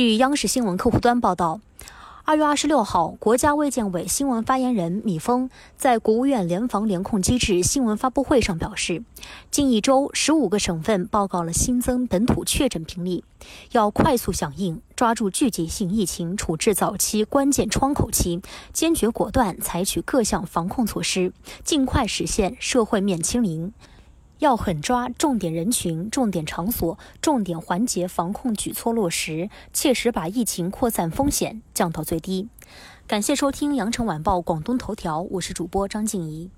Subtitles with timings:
[0.00, 1.60] 据央视新闻客户端报道。
[2.24, 9.04] 二月二十六号，国家卫健委新闻发言人米峰在国务院联防联控机制新闻发布会上表示，
[9.50, 13.24] 近一周，十五个省份报告了新增本土确诊病例，
[13.72, 18.40] 要快速响应，抓住聚集性疫情处置早期关键窗口期，
[18.72, 23.74] 坚决果断采取各项防控措施，尽快实现社会面清零。
[24.40, 32.48] 要狠抓重点人群、重点场所、重点环节防控举措落实，切实把疫情扩散风险降到最低。
[33.06, 36.50] 感谢收听羊城晚报广东头条，我是主播张静怡。